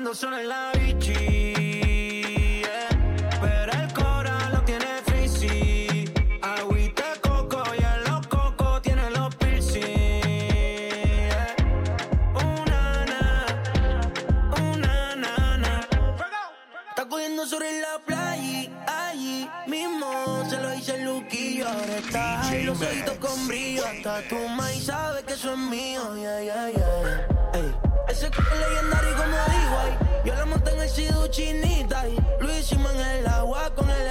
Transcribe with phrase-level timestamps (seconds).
[0.00, 2.62] andando en la beachie,
[3.40, 6.10] pero el coral lo tiene fricci,
[6.40, 11.54] agüita coco y a los cocos tienen los piscis, eh.
[12.34, 13.46] una nana,
[14.56, 15.80] una nana,
[16.88, 20.48] está cayendo sobre la playa allí mismo.
[20.48, 21.66] Se lo dice Luke y yo
[22.50, 23.84] de los ojitos con brillo.
[23.84, 26.00] Hasta tu maíz sabe que eso es mío,
[28.10, 29.19] ese club legendario
[31.00, 32.52] sido chinita y lo
[32.90, 34.08] en el agua con el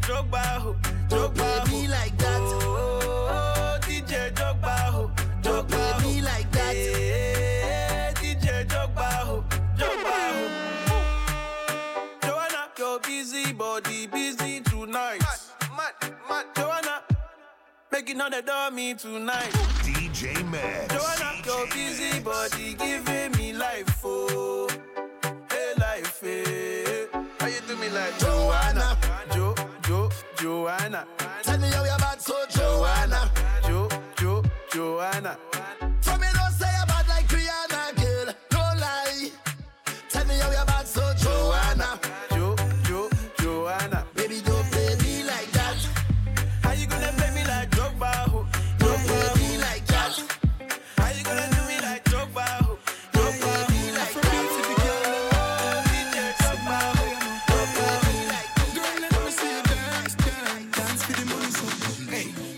[0.00, 0.76] DJ Drogba, ho,
[1.08, 1.90] Drogba, ho.
[1.90, 2.40] like that.
[2.62, 5.10] Oh, DJ Drogba, ho,
[5.42, 6.24] Drogba, ho.
[6.24, 6.74] like that.
[6.74, 9.44] Hey, DJ Drogba, ho,
[9.76, 10.96] Drogba, ho.
[12.22, 15.20] Joanna, your busy body busy tonight.
[15.20, 16.46] Mad, mad, mad.
[16.56, 17.02] Joanna,
[17.92, 19.52] making all the dummy tonight.
[19.82, 20.94] DJ Max.
[20.94, 24.68] Joanna, your busy body giving me life, oh.
[25.50, 27.06] Hey, life, hey.
[27.38, 28.96] How you do me like Joanna?
[29.00, 29.09] Joanna.
[30.40, 31.06] Joanna.
[31.42, 33.30] Tell me how you're bad, so Joanna.
[33.68, 34.42] Jo, Jo,
[34.72, 35.49] Joanna.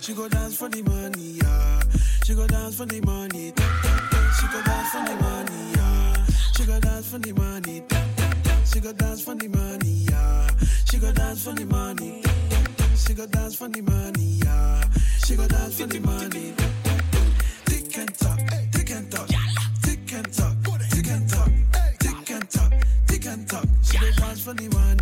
[0.03, 1.81] She go dance for the money, yeah.
[2.25, 4.33] She go dance for the money, tap tap tap.
[4.35, 6.27] She go dance for the money, yeah.
[6.57, 8.67] She go dance for the money, tap tap tap.
[8.67, 10.49] She go dance for the money, yeah.
[10.91, 12.97] She go dance for the money, tap tap tap.
[12.97, 14.85] She go dance for the money, yeah.
[15.25, 16.55] She go dance for the money.
[17.67, 18.41] Tick and tock,
[18.73, 19.29] tick and tock,
[19.83, 20.57] tick and tock,
[20.91, 21.49] tick and tock,
[22.01, 22.73] tick and tock,
[23.07, 23.65] tick and tock.
[23.85, 25.02] She go dance for the money.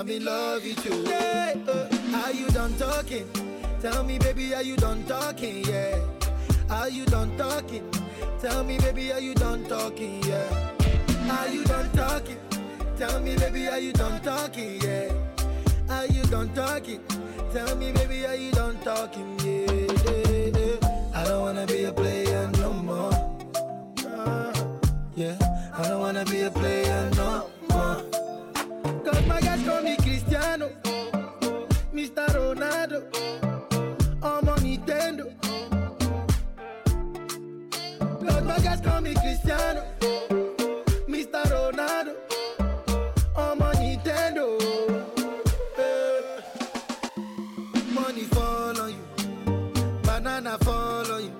[0.00, 1.04] I'm in love with you.
[1.04, 3.28] Yeah, uh, are you done talking?
[3.82, 5.62] Tell me, baby, are you done talking?
[5.62, 6.00] Yeah.
[6.70, 7.84] Are you done talking?
[8.40, 10.22] Tell me, baby, are you done talking?
[10.22, 10.70] Yeah.
[11.30, 12.38] Are you done talking?
[12.96, 14.80] Tell me, baby, are you done talking?
[14.80, 15.12] Yeah.
[15.90, 17.02] Are you done talking?
[17.52, 19.38] Tell me, baby, are you done talking?
[19.40, 19.70] Yeah.
[19.70, 21.10] yeah, yeah.
[21.14, 23.12] I don't wanna be a player no more.
[25.14, 25.36] Yeah.
[25.74, 26.79] I don't wanna be a player.
[32.00, 32.26] Mr.
[32.28, 32.98] Ronaldo.
[34.22, 35.26] I'm on Nintendo.
[38.22, 39.82] Los Vegas call me Cristiano.
[41.06, 41.42] Mr.
[41.52, 42.14] Ronaldo.
[43.36, 44.46] I'm Nintendo.
[45.76, 46.40] Eh.
[47.92, 49.04] Money fall on you.
[50.02, 51.32] Banana fall on you.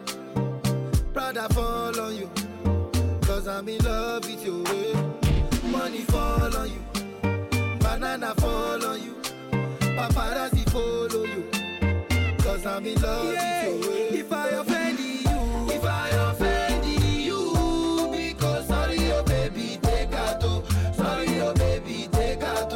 [1.14, 2.30] Prada fall on you.
[3.48, 4.19] I'm in love.
[10.10, 11.44] paparazzi follow you.
[12.42, 13.68] Cause I'm in love yeah.
[13.68, 14.18] with you.
[14.20, 20.42] If I offend you, if I offend you, because sorry, oh baby, take out.
[20.94, 22.72] Sorry, oh baby, take out.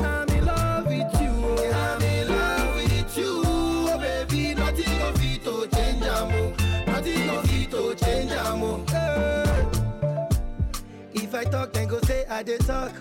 [0.00, 1.30] I'm in love with you.
[1.72, 3.42] I'm in love with you.
[3.44, 6.86] Oh baby, nothing of it to change a move.
[6.86, 8.88] Nothing of it to change a move.
[11.14, 12.91] If I talk, then go say I did talk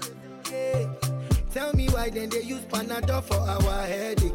[1.62, 4.34] tell me why then they use Panadol for our headache.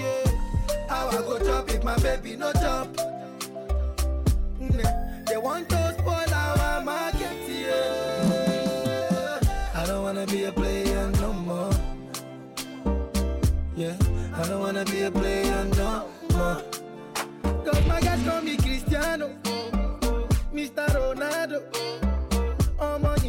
[0.00, 0.26] Yeah,
[0.86, 2.88] how I go chop if my baby no chop?
[4.60, 5.24] Mm-hmm.
[5.24, 7.36] They want to spoil our market.
[7.48, 9.40] Yeah,
[9.74, 11.72] I don't wanna be a player no more.
[13.76, 13.96] Yeah,
[14.34, 16.62] I don't wanna be a player no more.
[17.64, 19.30] Cause my guys call me Cristiano,
[20.52, 20.84] Mr.
[21.00, 21.62] Ronaldo.
[22.78, 23.19] Oh my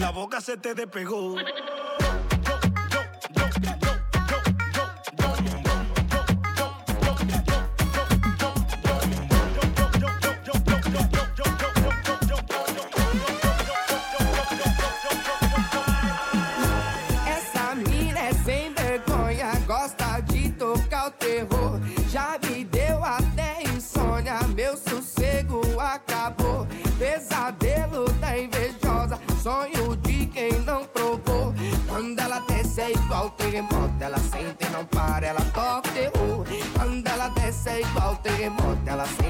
[0.00, 1.36] la boca se te despegó.
[33.60, 36.44] che botte, la sente non pare, la cotte, uh,
[36.76, 39.29] manda la testa e botte che botte, la sente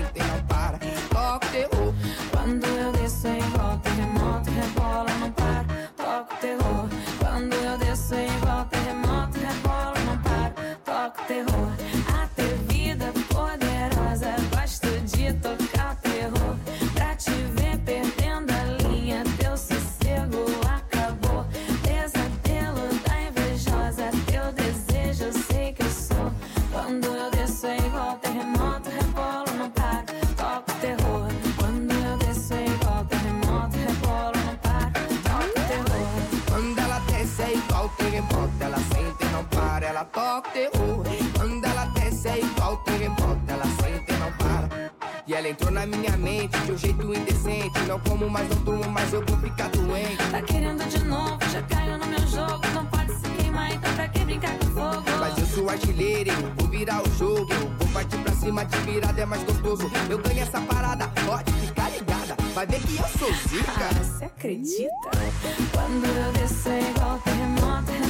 [40.69, 41.03] BO.
[41.43, 43.41] Anda, ela desce, é igual terremoto.
[43.49, 44.93] Ela senta e não para.
[45.27, 47.79] E ela entrou na minha mente de um jeito indecente.
[47.87, 50.17] Não como mais, não durmo mais, eu vou ficar doente.
[50.31, 52.61] Tá querendo de novo, já caiu no meu jogo.
[52.75, 55.05] Não pode se queimar, então pra que brincar com fogo?
[55.19, 56.53] Mas eu sou artilheiro, hein?
[56.59, 57.53] vou virar o jogo.
[57.79, 59.91] Vou partir pra cima de virada, é mais gostoso.
[60.11, 62.37] Eu ganho essa parada, pode ficar ligada.
[62.55, 63.73] Vai ver que eu sou zica.
[63.79, 65.11] Ah, você acredita?
[65.73, 68.10] Quando eu desço é igual terremoto.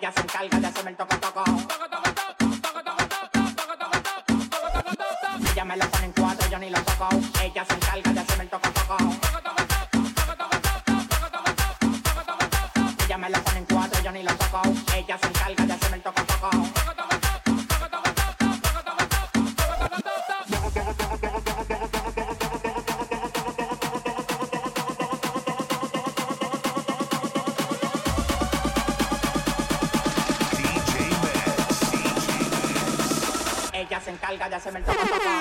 [0.00, 0.59] Ella se encarga
[34.32, 35.39] Encarga de hacerme el toco toco.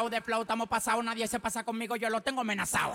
[0.00, 2.94] De flow, estamos pasados, nadie se pasa conmigo, yo lo tengo amenazado.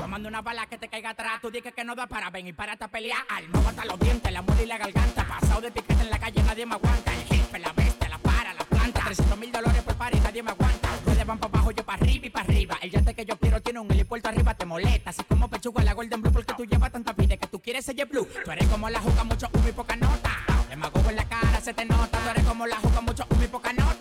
[0.00, 2.46] Yo mando una bala que te caiga atrás, tú dices que no da para ven
[2.46, 3.18] y para a pelear.
[3.28, 5.28] Alma hasta los dientes, la muela y la garganta.
[5.28, 7.12] Pasado de piquete en la calle, nadie me aguanta.
[7.12, 9.02] El jefe, la bestia, la para, la planta.
[9.04, 10.88] 300 mil dólares por par nadie me aguanta.
[10.94, 12.78] Ustedes van para abajo, yo para arriba y para arriba.
[12.80, 15.10] El yate que yo quiero tiene un helipuerto arriba, te molesta.
[15.10, 18.06] Así como pechuga la Golden Blue, porque tú llevas tanta vida que tú quieres ser
[18.06, 18.26] blue.
[18.44, 20.30] Tú eres como la juca, mucho humo y poca nota.
[20.70, 22.18] Demagogo en la cara, se te nota.
[22.18, 23.95] Tú eres como la juca, mucho humo y poca nota.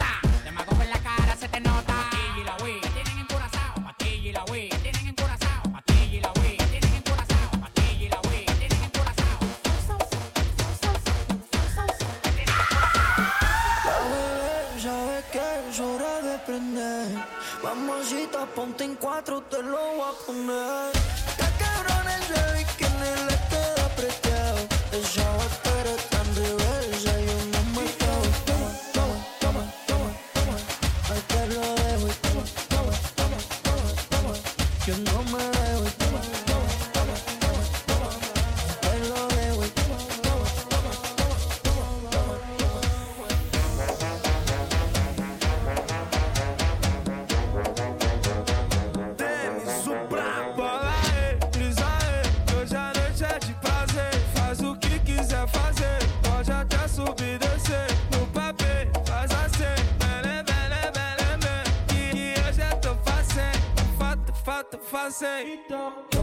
[16.45, 17.07] Prender.
[17.63, 20.91] Mamacita, ponte en cuatro, te lo voy a poner.
[21.27, 24.59] Está cabrón ese bikini, le queda apretado.
[65.11, 66.14] dancing.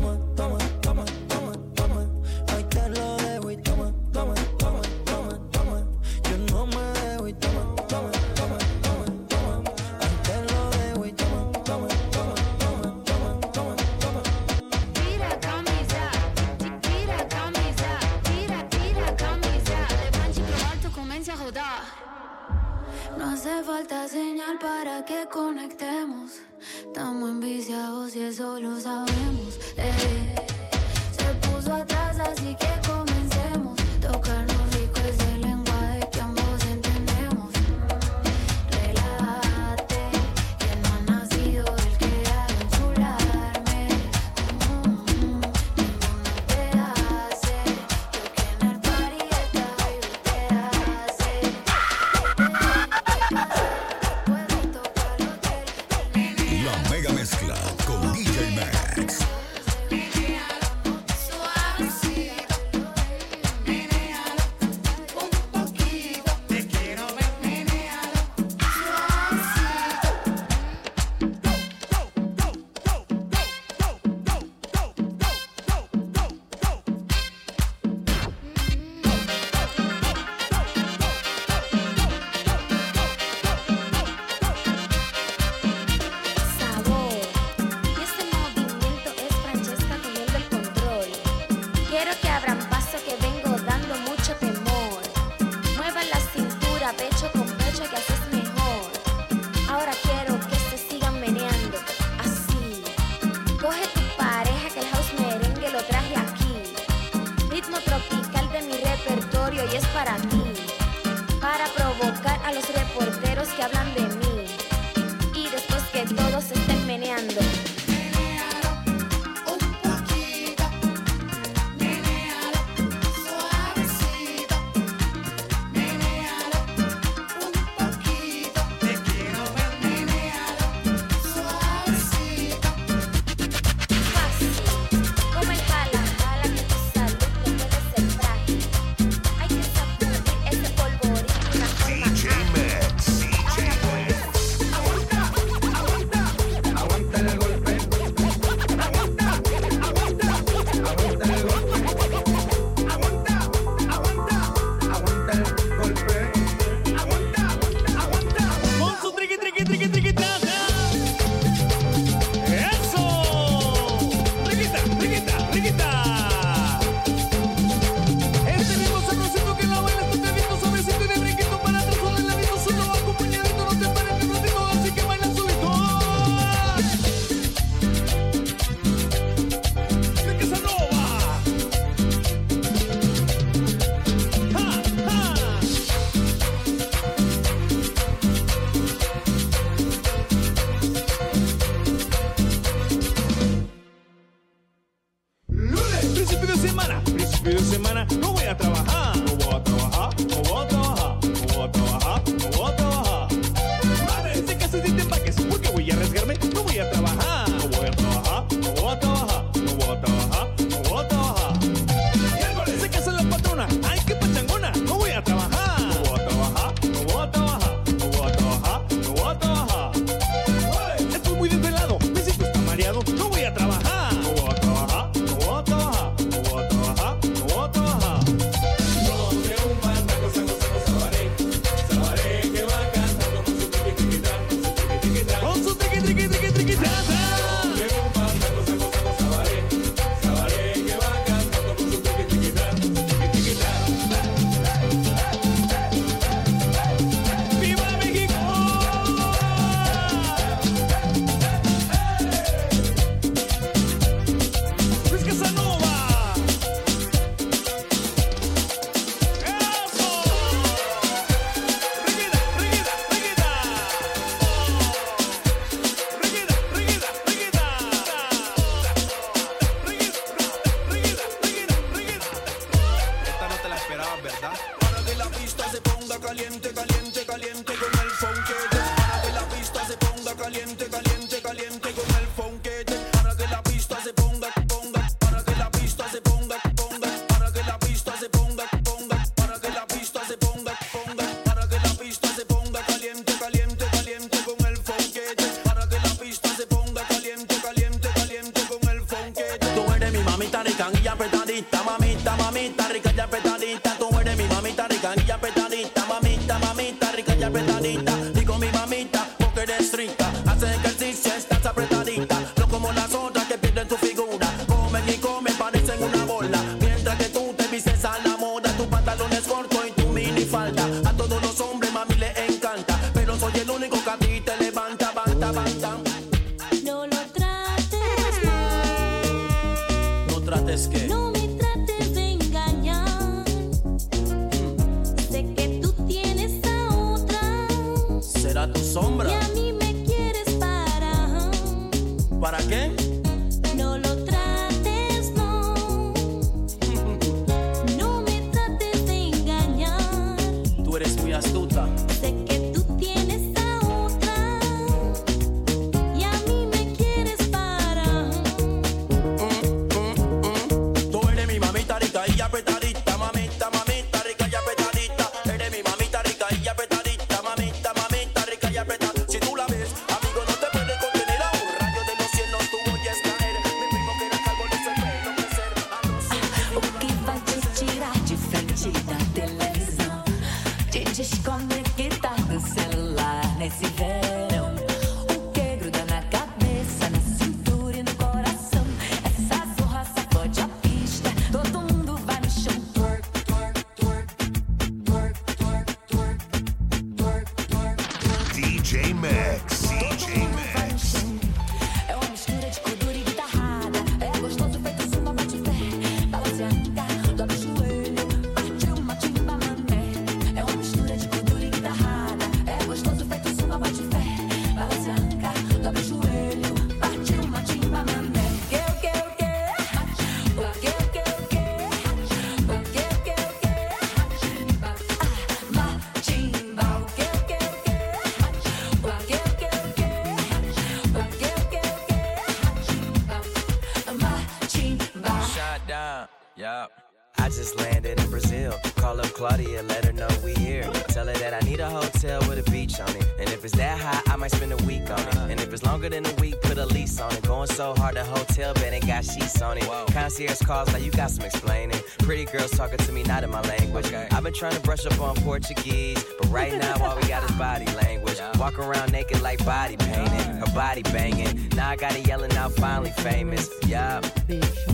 [448.62, 449.84] hotel bed and got sheets on it.
[449.84, 450.06] Whoa.
[450.10, 452.00] Concierge calls, like you got some explaining.
[452.18, 454.06] Pretty girls talking to me, not in my language.
[454.06, 454.28] Okay.
[454.30, 457.56] I've been trying to brush up on Portuguese, but right now all we got is
[457.56, 458.36] body language.
[458.36, 458.56] Yeah.
[458.58, 461.68] Walk around naked like body painting, her body banging.
[461.74, 463.68] Now I got it yelling out, finally famous.
[463.86, 464.24] Yup.
[464.48, 464.91] Yeah.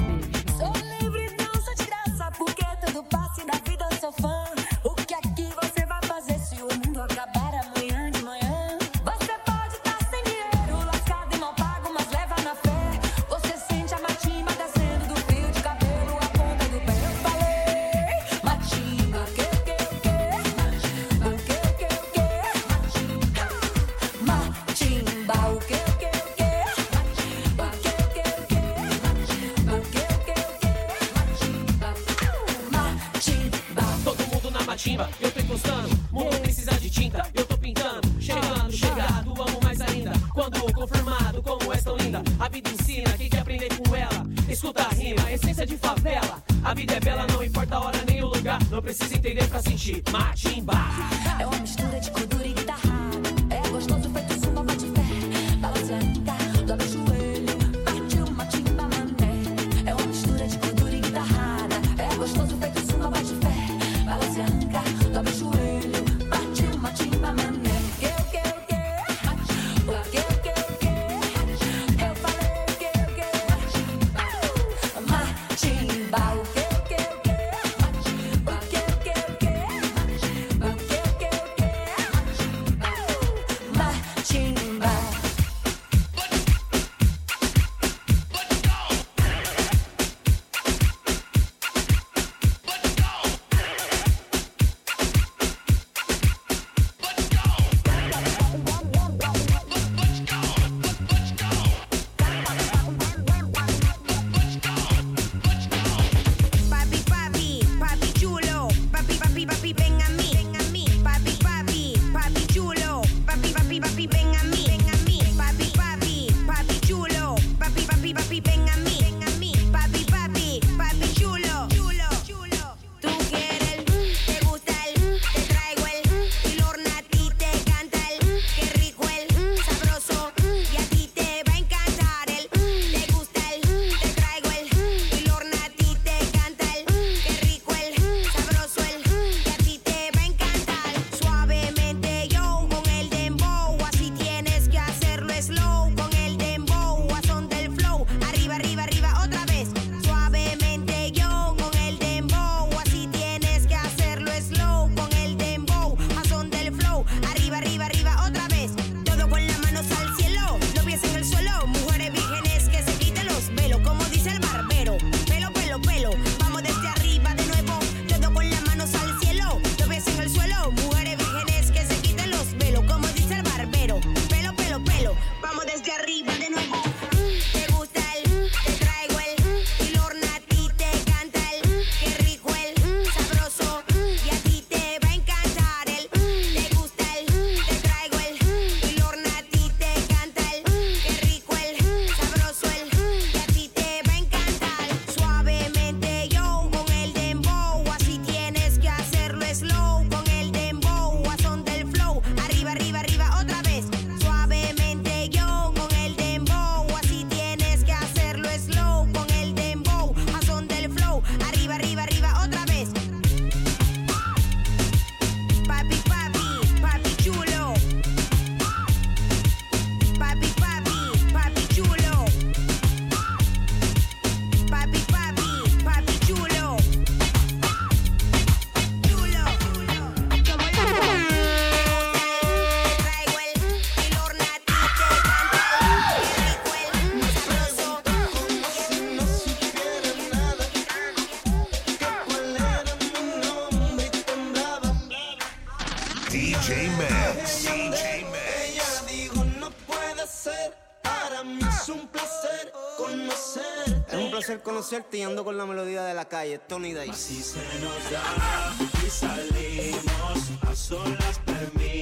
[254.58, 257.10] Placer conocerte y ando con la melodía de la calle, Tony Day.
[257.10, 261.97] Así se nos da y salimos a solas, permítame.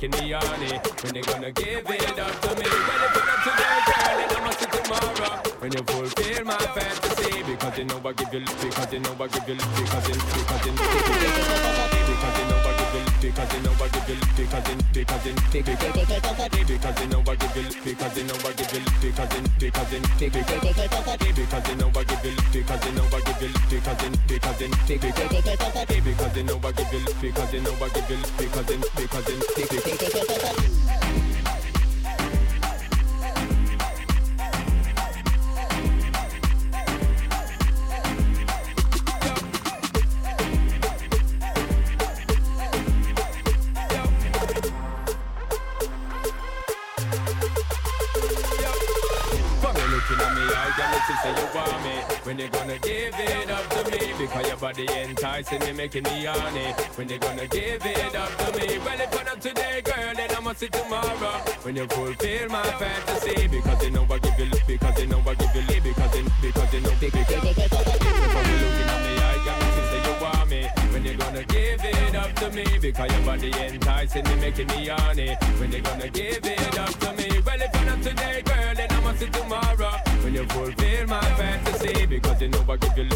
[0.00, 0.80] Making me horny.
[1.02, 2.64] When you gonna give it up to me?
[2.64, 5.34] Well, if you're not today, girl, then I must see tomorrow.
[5.60, 9.28] When you fulfill my fantasy, because you know I give you, because you know I
[9.28, 11.36] give you, because you, because you, because you know I give
[12.00, 12.16] you,
[13.20, 17.56] because you know I give you, because you, because you, because you know I give
[17.56, 20.00] you, because you know I give you, because you, because you,
[21.36, 24.60] because you know I give you, because you know I give you, because you, because
[24.60, 24.70] you,
[26.00, 30.39] because you know I give you because then nobody give you because then because then.
[55.80, 56.72] Making me horny.
[56.96, 58.78] When you gonna give it up to me?
[58.84, 61.36] Well, if not today, girl, then I must see tomorrow.
[61.62, 65.34] When you fulfill my fantasy, because you know I give you, because you know I
[65.40, 67.28] give you, because you, because you know, because
[68.34, 70.62] from you looking at me, I listen say you want me.
[70.92, 72.64] When you gonna give it up to me?
[72.78, 75.34] Because your body enticing me, making me horny.
[75.58, 77.40] When you gonna give it up to me?
[77.46, 79.96] Well, if not today, girl, then I must see tomorrow.
[80.22, 83.08] When you fulfill my fantasy, because you know I give you,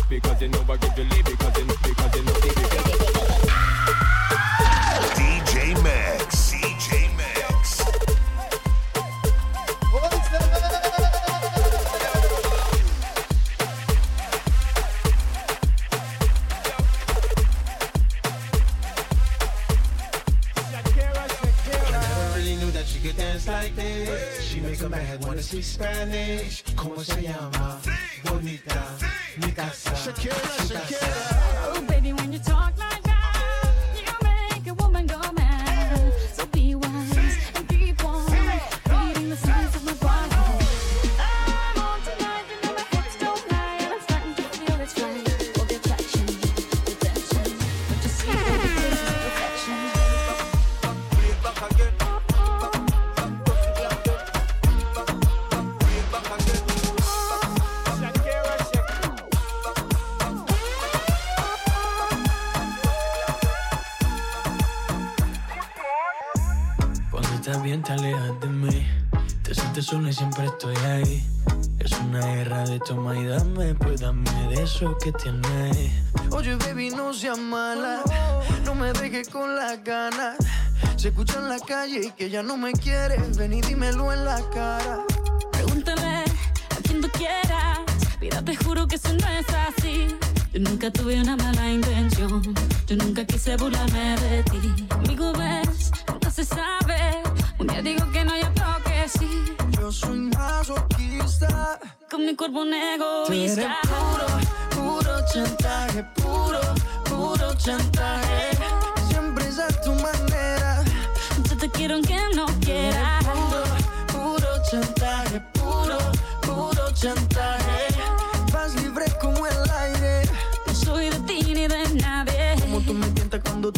[81.14, 84.40] escucha en la calle y que ya no me quieres, ven y dímelo en la
[84.50, 85.04] cara.
[85.52, 87.78] Pregúntame a quien tú quieras,
[88.20, 90.08] mira, te juro que eso no es así.
[90.52, 92.42] Yo nunca tuve una mala intención,
[92.88, 94.86] yo nunca quise burlarme de ti.
[94.90, 97.22] Amigo, ves, nunca se sabe.
[97.60, 99.54] Un día digo que no, yo creo que sí.
[99.78, 101.78] Yo soy masoquista,
[102.10, 103.78] con mi cuerpo un egoísta.
[103.84, 104.42] Tú eres
[104.74, 106.60] puro, puro chantaje, puro,
[107.04, 107.93] puro chantaje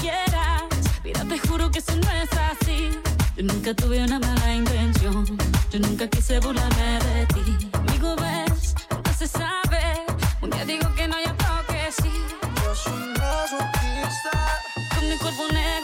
[0.00, 0.62] quieras.
[1.04, 2.90] Mira, te juro que eso no es así.
[3.36, 5.24] Yo nunca tuve una mala intención.
[5.70, 7.70] Yo nunca quise burlarme de ti.
[7.72, 9.82] Amigo, ves, no se sabe.
[10.42, 12.12] Un día digo que no, ya creo que sí.
[12.64, 13.46] Yo soy una
[14.94, 15.79] Con mi cuerpo negro.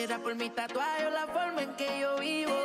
[0.00, 2.59] Será por mi tatuaje o la forma en que yo vivo.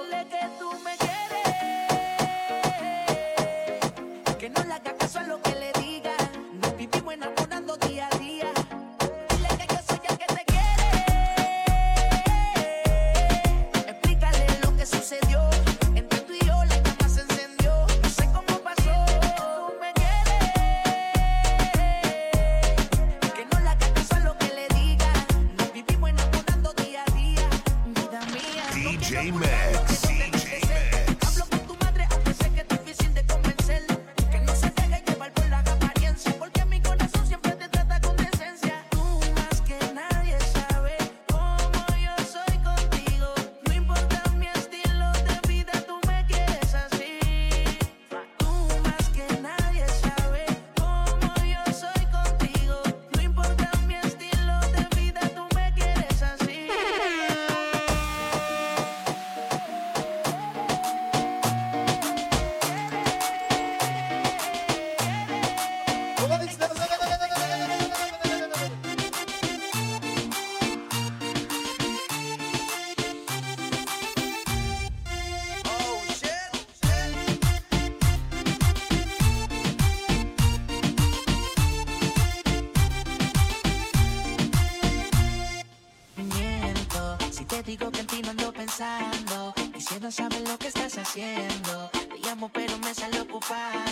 [88.76, 89.54] pensando.
[89.76, 93.85] Y si no sabes lo que estás haciendo, te llamo pero me sale ocupado.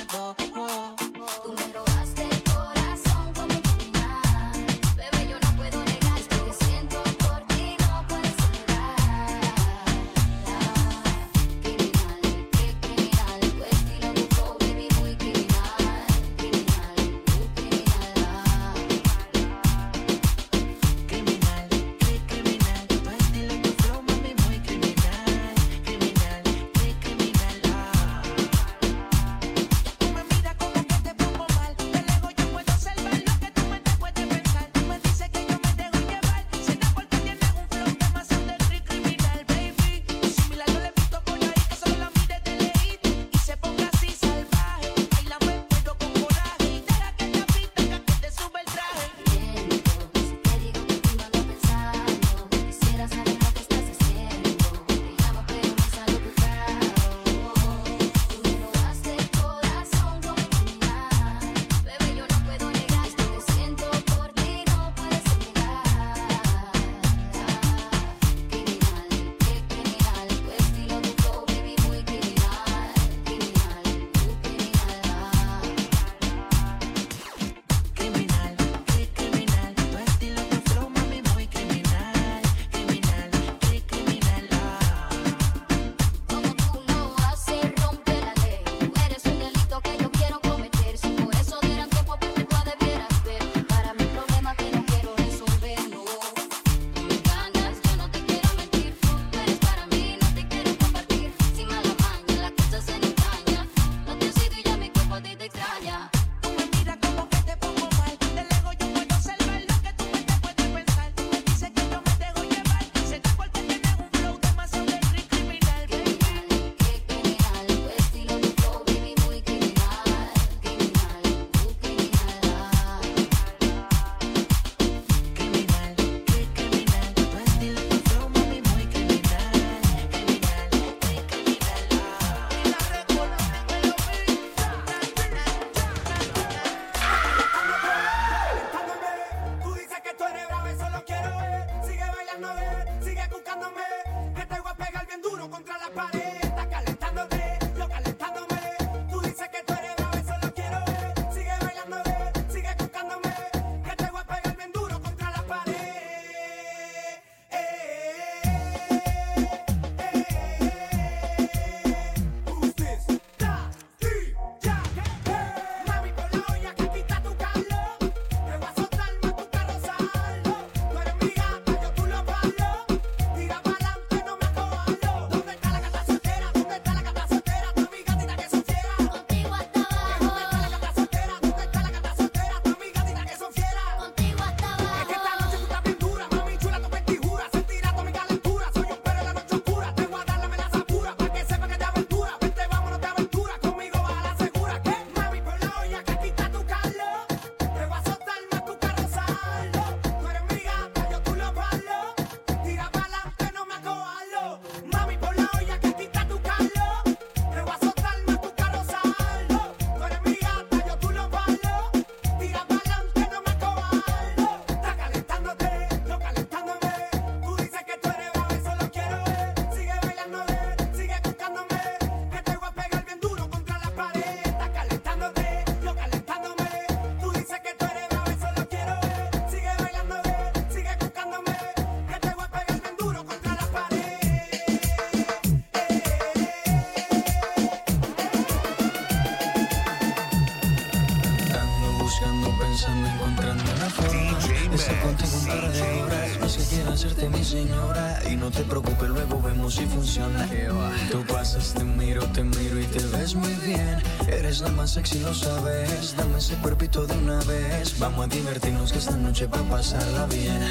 [254.62, 256.16] la más sexy lo sabes.
[256.16, 257.97] Dame ese cuerpito de una vez.
[257.99, 260.62] Vamos a divertirnos que esta noche va a pasarla bien.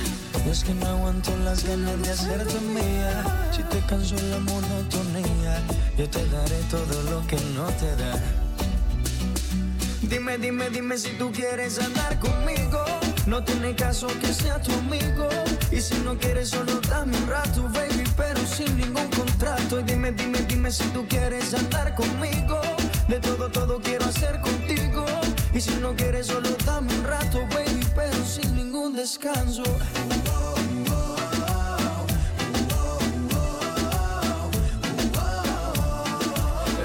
[0.48, 3.24] Es que no aguanto las ganas de hacerte mía.
[3.50, 5.62] Si te canso la monotonía,
[5.96, 8.20] yo te daré todo lo que no te da.
[10.02, 12.84] Dime, dime, dime si tú quieres andar conmigo.
[13.26, 15.28] No tiene caso que sea tu amigo.
[15.70, 19.80] Y si no quieres, solo dame un rato, baby, pero sin ningún contrato.
[19.80, 22.51] Y dime, dime, dime si tú quieres andar conmigo.
[23.12, 25.04] De todo, todo quiero hacer contigo.
[25.52, 29.62] Y si no quieres, solo dame un rato, baby, pero sin ningún descanso.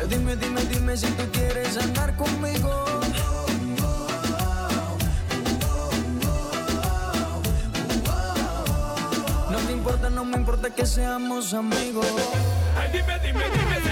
[0.09, 2.85] Dime, dime, dime si tú quieres andar conmigo.
[9.49, 12.05] No me importa, no me importa que seamos amigos.
[12.77, 13.86] Ay, dime, dime, dime.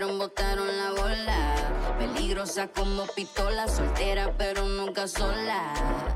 [0.00, 1.96] botaron la bola.
[1.98, 6.11] Peligrosa como pistola, soltera pero nunca sola.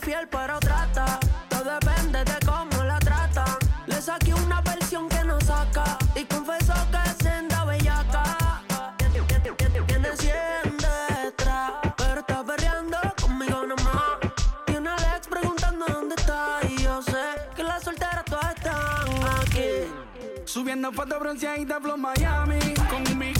[0.00, 1.18] fiel, pero trata.
[1.48, 3.56] Todo depende de cómo la tratan.
[3.86, 8.62] Le saqué una versión que no saca y confesó que es senda bellaca.
[9.86, 14.18] Tiene 100 detrás, pero está perreando conmigo nomás.
[14.66, 17.24] Tiene Alex preguntando dónde está y yo sé
[17.54, 19.08] que las solteras todas están
[19.42, 19.92] aquí.
[20.44, 23.32] Subiendo fotos bronceaditas, flow Miami con mi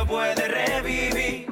[0.00, 1.46] lo puede revivir.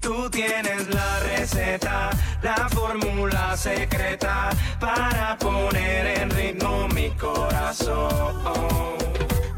[0.00, 2.10] Tú tienes la receta,
[2.42, 4.50] la fórmula secreta
[4.80, 8.34] para poner en ritmo mi corazón.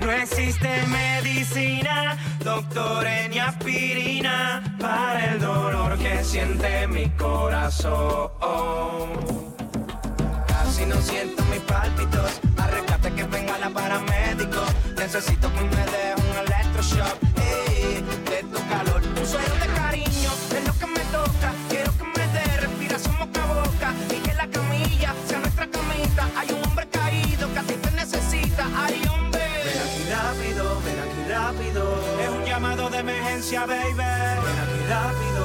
[0.00, 8.30] No existe medicina, doctor ni aspirina para el dolor que siente mi corazón.
[10.46, 14.62] Casi no siento mis pálpitos, al que venga la paramédico.
[14.96, 17.27] Necesito que me dé un electroshock
[19.30, 21.52] Consuelo de cariño, es lo que me toca.
[21.68, 23.94] Quiero que me dé respiración boca a boca.
[24.09, 26.30] Y que la camilla sea nuestra camita.
[26.34, 28.66] Hay un hombre caído que a ti te necesita.
[28.74, 29.44] Ay, hombre.
[29.66, 31.82] Ven aquí rápido, ven aquí rápido.
[32.22, 33.96] Es un llamado de emergencia, baby.
[33.96, 35.38] Ven aquí rápido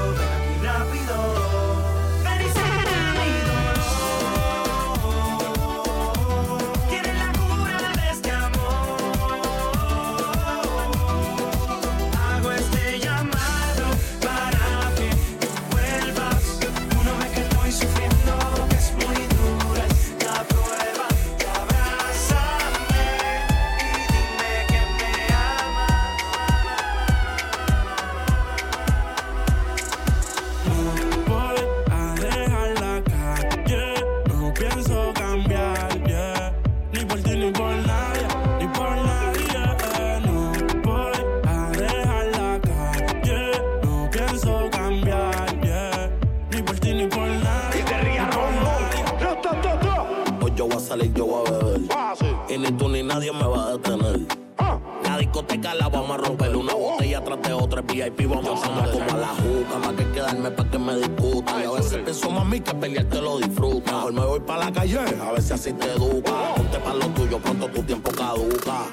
[57.94, 59.80] VIP vamos a andar como a la juca.
[59.80, 61.61] Más que quedarme pa' que me discuta.
[61.61, 63.91] Y a veces pienso, mami, que pelear te lo disfruta.
[63.91, 66.32] Mejor me voy pa' la calle, a ver si así te educa.
[66.56, 68.86] Ponte pa' lo tuyo, pronto tu tiempo caduca.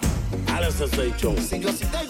[0.46, 0.86] Dale ese
[1.16, 1.34] show.
[1.38, 2.09] Si yo sí te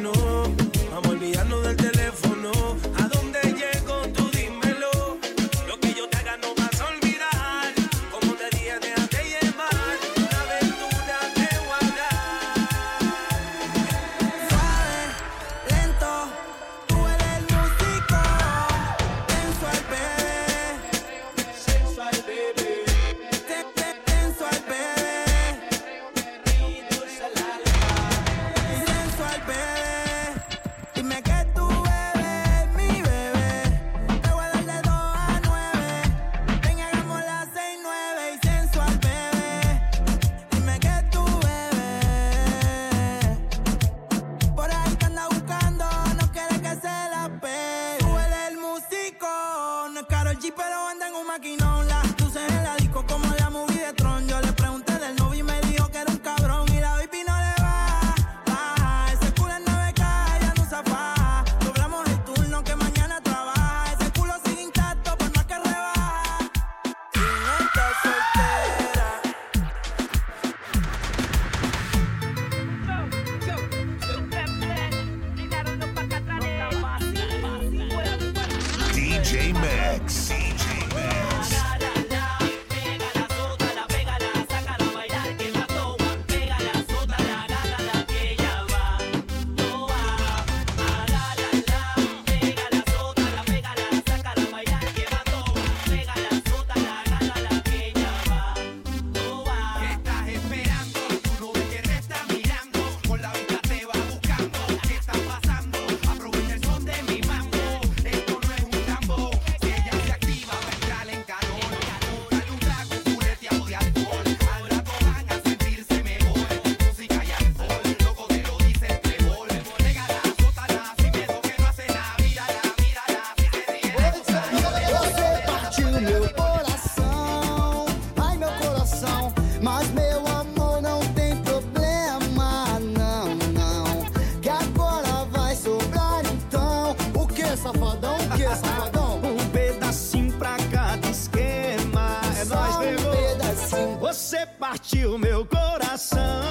[145.05, 146.50] o meu coração.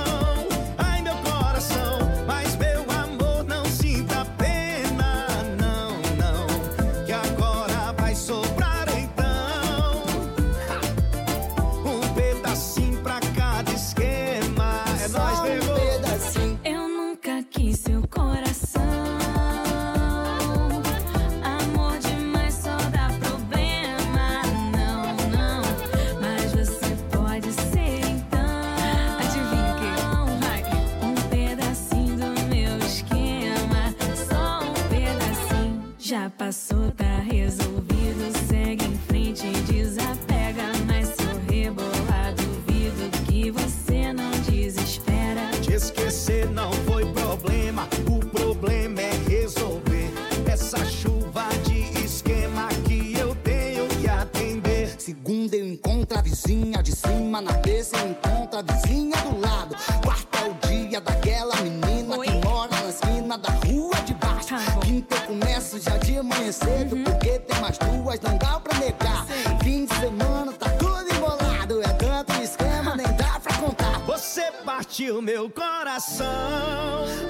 [75.40, 76.26] meu coração.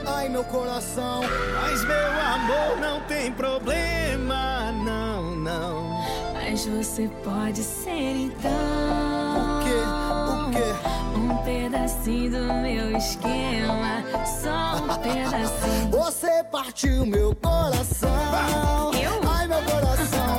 [0.04, 1.20] Ai, meu coração.
[1.62, 6.02] Mas meu amor não tem problema, não, não.
[6.34, 8.50] Mas você pode ser então.
[9.38, 9.78] O quê?
[10.26, 11.16] O quê?
[11.16, 14.02] Um pedacinho do meu esquema.
[14.26, 15.90] Só um pedacinho.
[15.92, 18.90] você partiu meu coração.
[18.92, 19.20] Eu?
[19.30, 20.29] Ai, meu coração.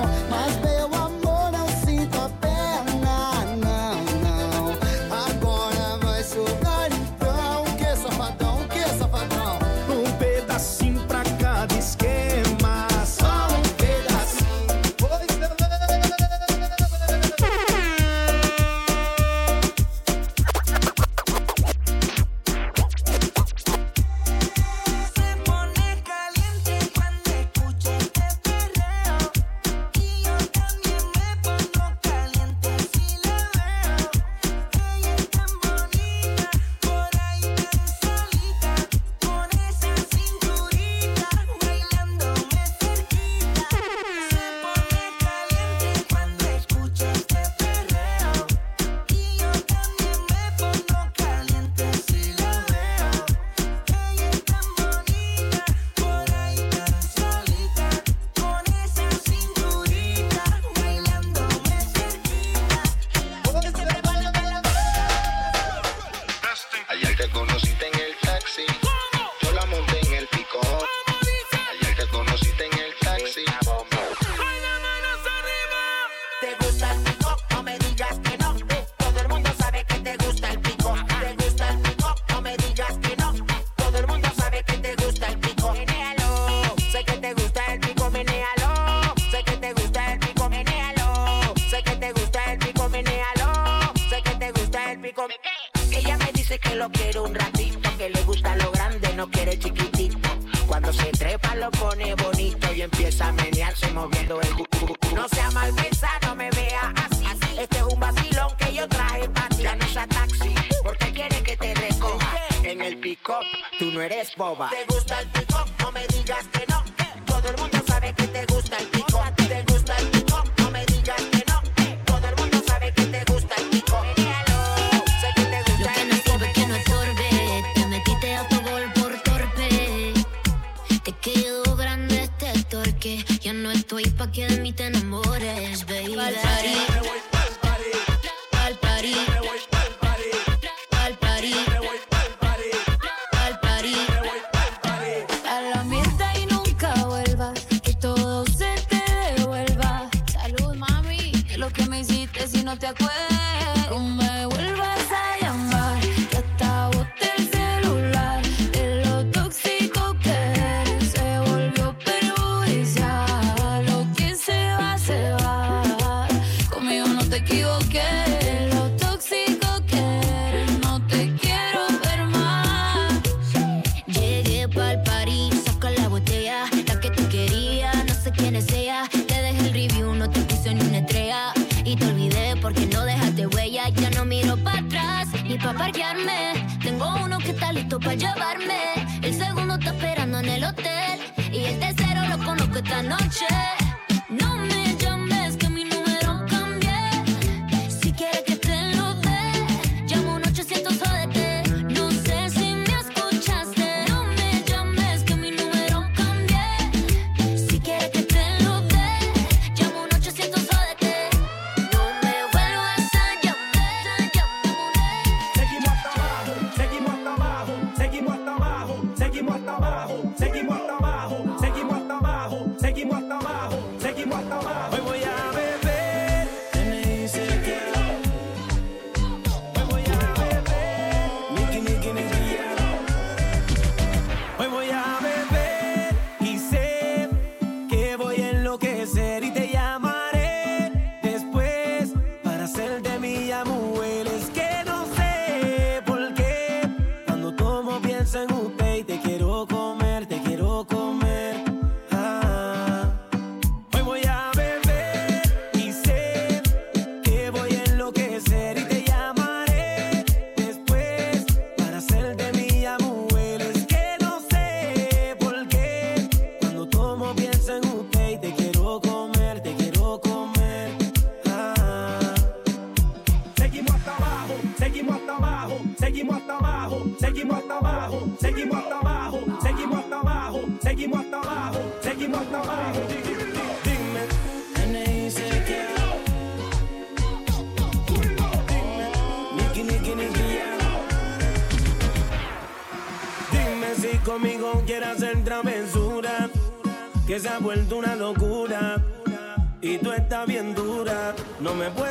[300.45, 302.10] Bien dura, no me puedo